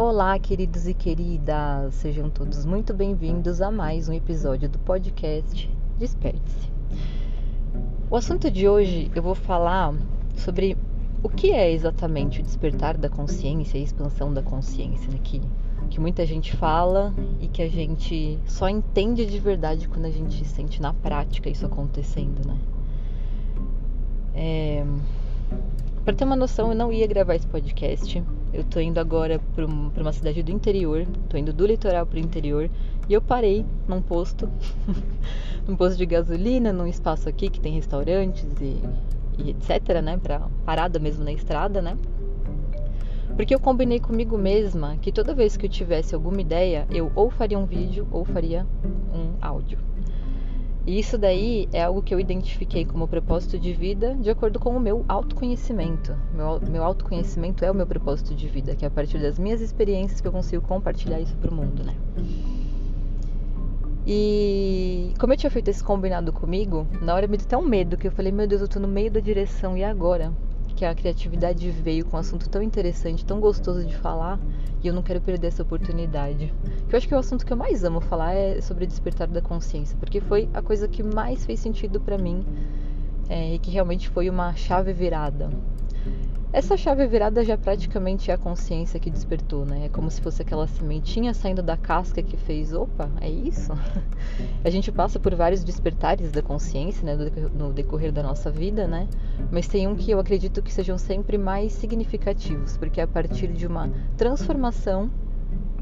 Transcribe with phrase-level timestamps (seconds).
[0.00, 5.68] Olá, queridos e queridas, sejam todos muito bem-vindos a mais um episódio do podcast
[5.98, 6.70] Desperte-se.
[8.08, 9.92] O assunto de hoje eu vou falar
[10.36, 10.76] sobre
[11.20, 15.18] o que é exatamente o despertar da consciência e a expansão da consciência, né?
[15.20, 15.42] que,
[15.90, 20.44] que muita gente fala e que a gente só entende de verdade quando a gente
[20.44, 22.56] sente na prática isso acontecendo, né?
[24.32, 24.86] É...
[26.04, 29.64] Para ter uma noção, eu não ia gravar esse podcast eu tô indo agora para
[29.66, 32.70] uma cidade do interior, tô indo do litoral para o interior
[33.08, 34.48] e eu parei num posto,
[35.66, 38.80] num posto de gasolina, num espaço aqui que tem restaurantes e,
[39.38, 41.96] e etc, né, para parada mesmo na estrada, né?
[43.36, 47.30] Porque eu combinei comigo mesma que toda vez que eu tivesse alguma ideia, eu ou
[47.30, 48.66] faria um vídeo ou faria
[49.14, 49.78] um áudio.
[50.86, 54.76] E isso daí é algo que eu identifiquei como propósito de vida de acordo com
[54.76, 56.16] o meu autoconhecimento.
[56.32, 59.60] Meu, meu autoconhecimento é o meu propósito de vida, que é a partir das minhas
[59.60, 61.94] experiências que eu consigo compartilhar isso para o mundo, né?
[64.06, 67.98] E como eu tinha feito esse combinado comigo, na hora me deu até um medo,
[67.98, 70.32] que eu falei, meu Deus, eu tô no meio da direção, e agora?
[70.78, 74.38] Que a criatividade veio com um assunto tão interessante, tão gostoso de falar,
[74.80, 76.54] e eu não quero perder essa oportunidade.
[76.88, 79.42] Eu acho que é o assunto que eu mais amo falar é sobre despertar da
[79.42, 82.46] consciência, porque foi a coisa que mais fez sentido para mim
[83.28, 85.50] é, e que realmente foi uma chave virada.
[86.50, 89.84] Essa chave virada já praticamente é a consciência que despertou, né?
[89.84, 93.70] É como se fosse aquela sementinha saindo da casca que fez, opa, é isso?
[94.64, 99.06] A gente passa por vários despertares da consciência, né, no decorrer da nossa vida, né?
[99.52, 103.48] Mas tem um que eu acredito que sejam sempre mais significativos, porque é a partir
[103.48, 105.10] de uma transformação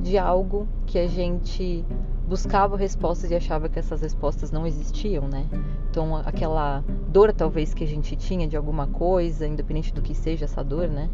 [0.00, 1.84] de algo que a gente
[2.26, 5.46] buscava respostas e achava que essas respostas não existiam, né?
[5.90, 10.46] Então, aquela dor talvez que a gente tinha de alguma coisa, independente do que seja
[10.46, 11.10] essa dor, né?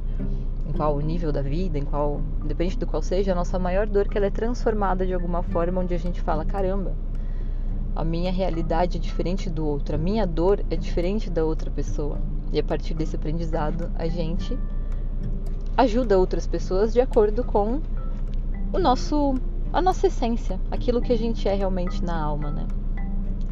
[0.68, 4.08] Em qual nível da vida, em qual, independente do qual seja, a nossa maior dor
[4.08, 6.94] que ela é transformada de alguma forma onde a gente fala, caramba,
[7.94, 12.18] a minha realidade é diferente do outro, a minha dor é diferente da outra pessoa.
[12.52, 14.56] E a partir desse aprendizado, a gente
[15.76, 17.80] ajuda outras pessoas de acordo com
[18.72, 19.34] o nosso
[19.72, 22.66] a nossa essência, aquilo que a gente é realmente na alma, né?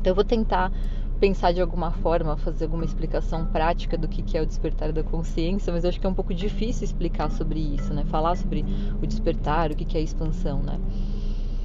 [0.01, 0.73] Então eu vou tentar
[1.19, 5.73] pensar de alguma forma, fazer alguma explicação prática do que é o despertar da consciência,
[5.73, 8.05] mas eu acho que é um pouco difícil explicar sobre isso, né?
[8.05, 8.65] Falar sobre
[9.03, 10.79] o despertar, o que é a expansão, né?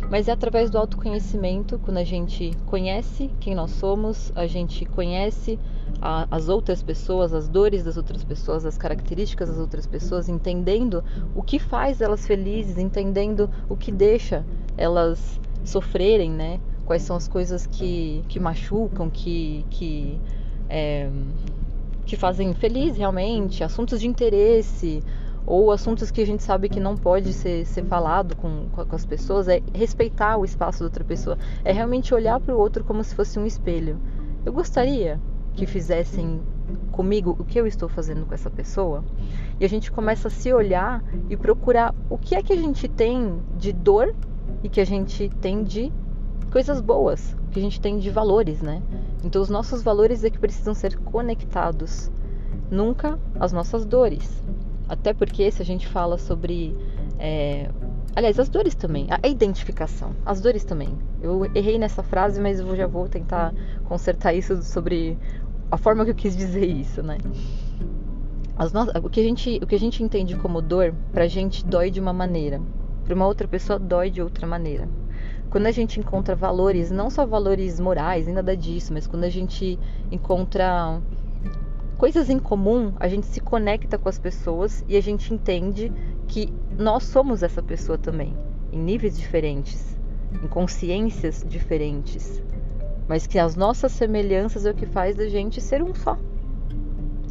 [0.09, 5.59] Mas é através do autoconhecimento, quando a gente conhece quem nós somos, a gente conhece
[6.01, 11.03] a, as outras pessoas, as dores das outras pessoas, as características das outras pessoas, entendendo
[11.35, 14.45] o que faz elas felizes, entendendo o que deixa
[14.77, 16.59] elas sofrerem, né?
[16.85, 20.19] Quais são as coisas que, que machucam, que, que,
[20.69, 21.09] é,
[22.05, 25.01] que fazem feliz realmente, assuntos de interesse,
[25.45, 29.05] ou assuntos que a gente sabe que não pode ser, ser falado com, com as
[29.05, 33.03] pessoas, é respeitar o espaço da outra pessoa, é realmente olhar para o outro como
[33.03, 33.99] se fosse um espelho.
[34.45, 35.19] Eu gostaria
[35.53, 36.41] que fizessem
[36.91, 39.03] comigo o que eu estou fazendo com essa pessoa,
[39.59, 42.87] e a gente começa a se olhar e procurar o que é que a gente
[42.87, 44.15] tem de dor
[44.63, 45.91] e que a gente tem de
[46.51, 48.81] coisas boas, que a gente tem de valores, né?
[49.23, 52.11] Então os nossos valores é que precisam ser conectados,
[52.69, 54.43] nunca as nossas dores.
[54.87, 56.75] Até porque se a gente fala sobre.
[57.17, 57.69] É,
[58.15, 60.97] aliás, as dores também, a identificação, as dores também.
[61.21, 63.53] Eu errei nessa frase, mas eu já vou tentar
[63.85, 65.17] consertar isso sobre
[65.71, 67.17] a forma que eu quis dizer isso, né?
[68.73, 69.07] No...
[69.07, 71.99] o, que a gente, o que a gente entende como dor, pra gente dói de
[71.99, 72.61] uma maneira,
[73.03, 74.87] pra uma outra pessoa dói de outra maneira.
[75.49, 79.29] Quando a gente encontra valores, não só valores morais, nem nada disso, mas quando a
[79.29, 79.79] gente
[80.11, 81.01] encontra
[81.97, 85.91] coisas em comum, a gente se conecta com as pessoas e a gente entende
[86.33, 88.35] que nós somos essa pessoa também,
[88.71, 89.95] em níveis diferentes,
[90.43, 92.41] em consciências diferentes,
[93.07, 96.17] mas que as nossas semelhanças é o que faz a gente ser um só.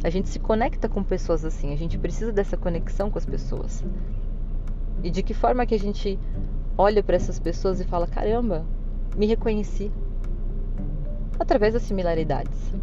[0.05, 3.83] A gente se conecta com pessoas assim, a gente precisa dessa conexão com as pessoas.
[5.03, 6.17] E de que forma que a gente
[6.77, 8.65] olha para essas pessoas e fala: caramba,
[9.17, 9.91] me reconheci?
[11.37, 12.73] Através das similaridades.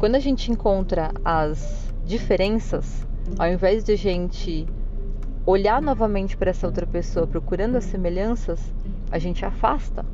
[0.00, 3.06] Quando a gente encontra as diferenças,
[3.38, 4.66] ao invés de a gente
[5.46, 8.72] olhar novamente para essa outra pessoa procurando as semelhanças,
[9.10, 10.04] a gente afasta.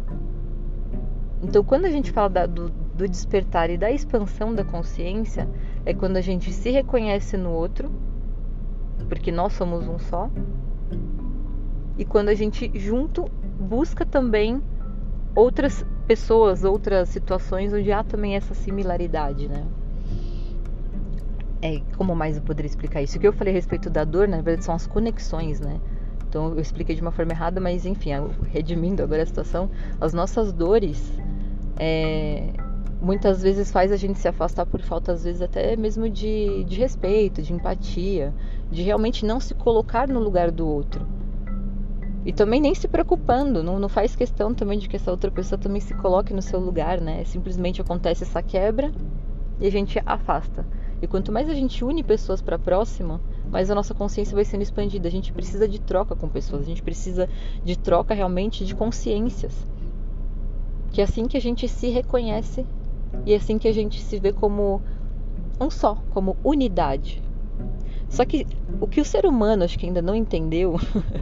[1.42, 5.48] Então, quando a gente fala da, do, do despertar e da expansão da consciência,
[5.86, 7.90] é quando a gente se reconhece no outro,
[9.08, 10.30] porque nós somos um só,
[11.96, 13.24] e quando a gente junto
[13.58, 14.62] busca também
[15.34, 19.66] outras pessoas, outras situações onde há também essa similaridade, né?
[21.62, 23.18] É, como mais eu poderia explicar isso?
[23.18, 25.80] O que eu falei a respeito da dor, na verdade, são as conexões, né?
[26.28, 28.10] Então eu expliquei de uma forma errada, mas enfim,
[28.50, 29.68] redimindo agora a situação,
[30.00, 31.18] as nossas dores
[31.78, 32.52] é,
[33.00, 36.76] muitas vezes faz a gente se afastar por falta, às vezes, até mesmo de, de
[36.78, 38.34] respeito, de empatia,
[38.70, 41.06] de realmente não se colocar no lugar do outro.
[42.24, 45.58] E também nem se preocupando, não, não faz questão também de que essa outra pessoa
[45.58, 47.24] também se coloque no seu lugar, né?
[47.24, 48.92] Simplesmente acontece essa quebra
[49.58, 50.66] e a gente afasta.
[51.02, 53.20] E quanto mais a gente une pessoas para próxima,
[53.50, 55.08] mais a nossa consciência vai sendo expandida.
[55.08, 57.28] A gente precisa de troca com pessoas, a gente precisa
[57.64, 59.66] de troca realmente de consciências.
[60.92, 62.66] Que é assim que a gente se reconhece
[63.24, 64.82] e é assim que a gente se vê como
[65.60, 67.22] um só, como unidade.
[68.08, 68.46] Só que
[68.80, 70.74] o que o ser humano acho que ainda não entendeu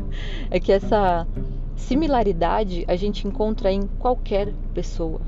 [0.50, 1.26] é que essa
[1.76, 5.20] similaridade a gente encontra em qualquer pessoa.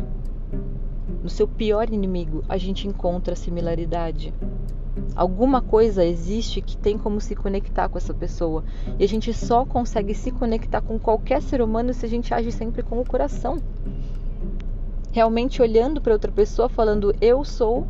[1.23, 4.33] No seu pior inimigo, a gente encontra similaridade.
[5.15, 8.65] Alguma coisa existe que tem como se conectar com essa pessoa.
[8.99, 12.51] E a gente só consegue se conectar com qualquer ser humano se a gente age
[12.51, 13.61] sempre com o coração.
[15.13, 17.87] Realmente olhando para outra pessoa, falando eu sou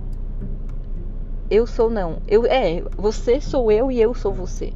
[1.50, 2.18] eu sou não.
[2.28, 4.72] Eu é, você sou eu e eu sou você.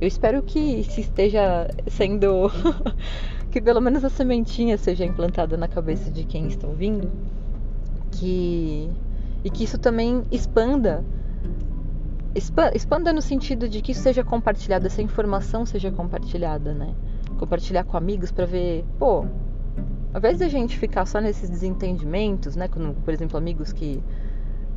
[0.00, 2.50] Eu espero que se esteja sendo
[3.50, 7.10] que pelo menos a sementinha seja implantada na cabeça de quem está ouvindo,
[8.12, 8.90] que
[9.42, 11.04] e que isso também expanda
[12.74, 16.94] expanda no sentido de que isso seja compartilhado, essa informação seja compartilhada, né?
[17.38, 19.24] Compartilhar com amigos para ver, pô,
[20.12, 22.68] ao invés de a gente ficar só nesses desentendimentos, né?
[22.68, 24.02] Quando, por exemplo, amigos que.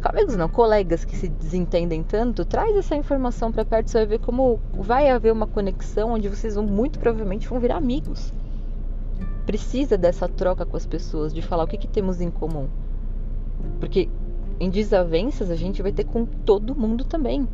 [0.03, 4.19] Amigos não, colegas que se desentendem tanto, traz essa informação para perto, você vai ver
[4.19, 8.33] como vai haver uma conexão onde vocês vão muito provavelmente vão virar amigos.
[9.45, 12.67] Precisa dessa troca com as pessoas, de falar o que, que temos em comum.
[13.79, 14.09] Porque
[14.59, 17.47] em desavenças a gente vai ter com todo mundo também.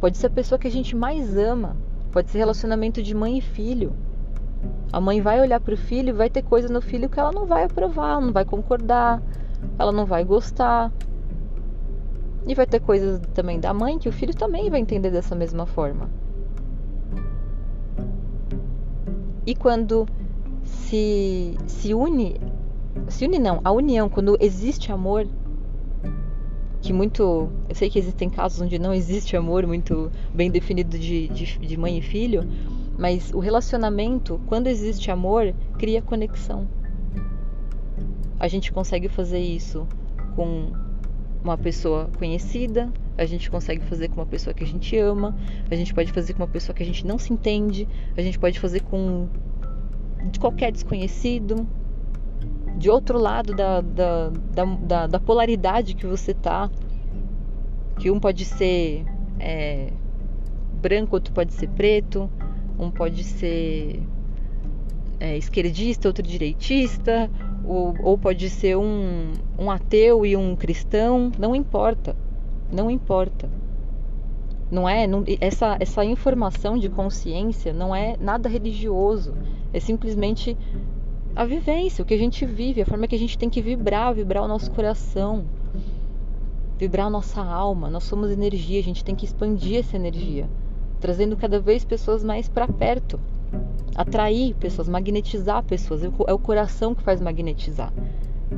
[0.00, 1.76] Pode ser a pessoa que a gente mais ama,
[2.10, 3.92] pode ser relacionamento de mãe e filho
[4.92, 7.32] a mãe vai olhar para o filho e vai ter coisa no filho que ela
[7.32, 9.22] não vai aprovar, não vai concordar,
[9.78, 10.92] ela não vai gostar.
[12.46, 15.64] E vai ter coisas também da mãe que o filho também vai entender dessa mesma
[15.64, 16.10] forma.
[19.46, 20.06] E quando
[20.64, 22.36] se, se une,
[23.08, 25.26] se une não, a união, quando existe amor,
[26.80, 27.48] que muito.
[27.68, 31.76] Eu sei que existem casos onde não existe amor muito bem definido de, de, de
[31.76, 32.42] mãe e filho,
[32.98, 36.66] mas o relacionamento, quando existe amor, cria conexão.
[38.38, 39.86] A gente consegue fazer isso
[40.34, 40.72] com
[41.44, 45.36] uma pessoa conhecida, a gente consegue fazer com uma pessoa que a gente ama,
[45.70, 48.38] a gente pode fazer com uma pessoa que a gente não se entende, a gente
[48.38, 49.28] pode fazer com
[50.30, 51.66] de qualquer desconhecido,
[52.76, 54.30] de outro lado da, da,
[54.80, 56.70] da, da, polaridade que você tá,
[57.98, 59.04] que um pode ser
[59.38, 59.92] é,
[60.80, 62.30] branco, outro pode ser preto,
[62.78, 64.02] um pode ser
[65.20, 67.30] é, esquerdista, outro direitista,
[67.64, 72.16] ou, ou pode ser um, um ateu e um cristão, não importa,
[72.72, 73.48] não importa.
[74.70, 79.34] Não é não, essa essa informação de consciência não é nada religioso,
[79.72, 80.56] é simplesmente
[81.34, 84.14] a vivência, o que a gente vive, a forma que a gente tem que vibrar,
[84.14, 85.44] vibrar o nosso coração,
[86.78, 87.88] vibrar a nossa alma.
[87.88, 90.48] Nós somos energia, a gente tem que expandir essa energia
[91.02, 93.18] trazendo cada vez pessoas mais para perto,
[93.96, 96.04] atrair pessoas, magnetizar pessoas.
[96.04, 97.92] É o coração que faz magnetizar.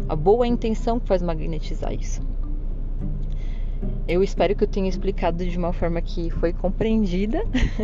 [0.07, 2.21] A boa intenção que faz magnetizar isso.
[4.07, 7.43] Eu espero que eu tenha explicado de uma forma que foi compreendida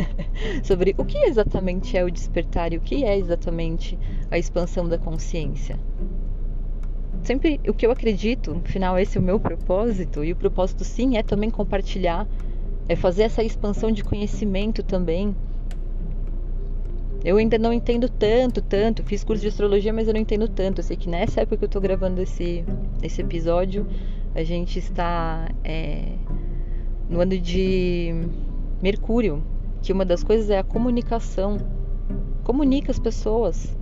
[0.63, 3.97] sobre o que exatamente é o despertar e o que é exatamente
[4.29, 5.79] a expansão da consciência.
[7.23, 10.83] Sempre o que eu acredito, no final esse é o meu propósito, e o propósito
[10.83, 12.27] sim é também compartilhar
[12.87, 15.33] é fazer essa expansão de conhecimento também.
[17.23, 19.03] Eu ainda não entendo tanto, tanto.
[19.03, 20.79] Fiz curso de astrologia, mas eu não entendo tanto.
[20.79, 22.65] Eu sei que nessa época que eu estou gravando esse,
[23.01, 23.87] esse episódio,
[24.33, 26.13] a gente está é,
[27.09, 28.13] no ano de
[28.81, 29.43] Mercúrio,
[29.81, 31.57] que uma das coisas é a comunicação.
[32.43, 33.77] Comunica as pessoas.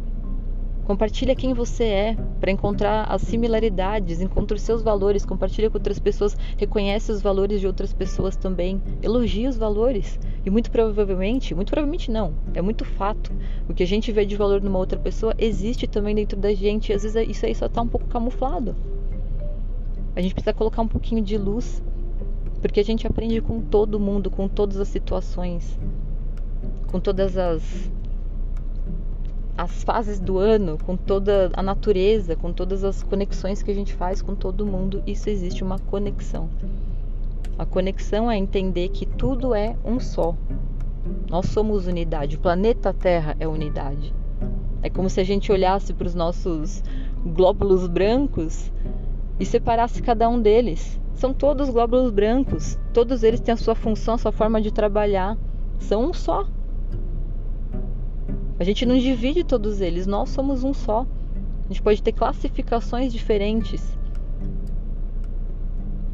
[0.85, 5.99] Compartilha quem você é para encontrar as similaridades, encontra os seus valores, compartilha com outras
[5.99, 10.19] pessoas, reconhece os valores de outras pessoas também, elogia os valores.
[10.43, 13.31] E muito provavelmente, muito provavelmente não, é muito fato.
[13.69, 16.91] O que a gente vê de valor numa outra pessoa existe também dentro da gente,
[16.91, 18.75] e às vezes isso aí só está um pouco camuflado.
[20.15, 21.81] A gente precisa colocar um pouquinho de luz,
[22.61, 25.79] porque a gente aprende com todo mundo, com todas as situações,
[26.87, 27.89] com todas as
[29.57, 33.93] as fases do ano, com toda a natureza, com todas as conexões que a gente
[33.93, 36.49] faz com todo mundo, isso existe uma conexão.
[37.57, 40.33] A conexão é entender que tudo é um só.
[41.29, 42.37] Nós somos unidade.
[42.37, 44.13] O planeta Terra é unidade.
[44.81, 46.81] É como se a gente olhasse para os nossos
[47.25, 48.71] glóbulos brancos
[49.39, 51.00] e separasse cada um deles.
[51.13, 52.77] São todos glóbulos brancos.
[52.93, 55.38] Todos eles têm a sua função, a sua forma de trabalhar.
[55.79, 56.46] São um só.
[58.60, 61.05] A gente não divide todos eles, nós somos um só.
[61.65, 63.98] A gente pode ter classificações diferentes.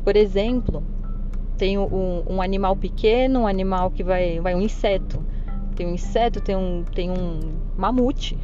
[0.04, 0.84] Por exemplo,
[1.58, 5.24] tem um, um, animal pequeno, um animal que vai, vai um inseto.
[5.76, 7.40] Tem um inseto, tem um, tem um
[7.76, 8.38] mamute,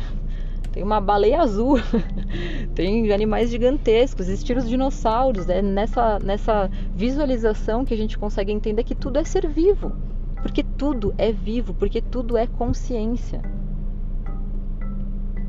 [0.71, 1.77] tem uma baleia azul,
[2.73, 5.49] tem animais gigantescos, existem os dinossauros.
[5.49, 9.91] É nessa, nessa visualização que a gente consegue entender que tudo é ser vivo.
[10.41, 13.41] Porque tudo é vivo, porque tudo é consciência.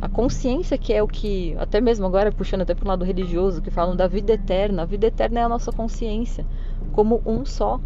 [0.01, 3.63] A consciência que é o que, até mesmo agora puxando até para o lado religioso,
[3.63, 4.83] que falam da vida eterna.
[4.83, 6.45] A vida eterna é a nossa consciência
[6.93, 7.81] como um só,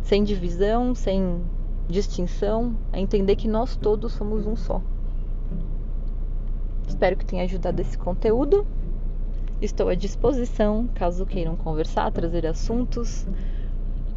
[0.00, 1.42] sem divisão, sem
[1.88, 4.80] distinção, é entender que nós todos somos um só.
[6.88, 8.66] Espero que tenha ajudado esse conteúdo.
[9.60, 13.26] Estou à disposição caso queiram conversar, trazer assuntos.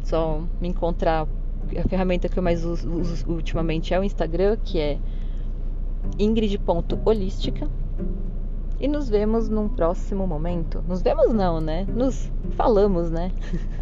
[0.02, 1.28] Só me encontrar.
[1.78, 2.88] A ferramenta que eu mais uso,
[3.28, 4.98] ultimamente é o Instagram, que é
[6.18, 7.68] ingrid.holística.
[8.80, 10.82] E nos vemos num próximo momento.
[10.88, 11.86] Nos vemos não, né?
[11.88, 13.30] Nos falamos, né?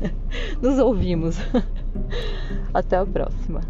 [0.61, 1.39] nos ouvimos.
[2.75, 3.61] Até a próxima.